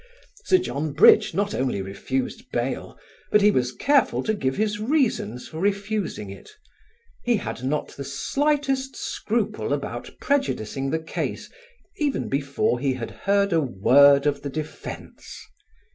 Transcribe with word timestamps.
Sir 0.45 0.57
John 0.57 0.93
Bridge 0.93 1.35
not 1.35 1.53
only 1.53 1.79
refused 1.79 2.49
bail 2.51 2.97
but 3.29 3.43
he 3.43 3.51
was 3.51 3.71
careful 3.71 4.23
to 4.23 4.33
give 4.33 4.57
his 4.57 4.79
reasons 4.79 5.47
for 5.47 5.59
refusing 5.59 6.31
it: 6.31 6.49
he 7.23 7.35
had 7.37 7.63
not 7.63 7.89
the 7.89 8.03
slightest 8.03 8.95
scruple 8.95 9.71
about 9.73 10.09
prejudicing 10.19 10.89
the 10.89 10.97
case 10.97 11.51
even 11.97 12.29
before 12.29 12.79
he 12.79 12.95
had 12.95 13.11
heard 13.11 13.53
a 13.53 13.61
word 13.61 14.25
of 14.25 14.41
the 14.41 14.49
defence. 14.49 15.45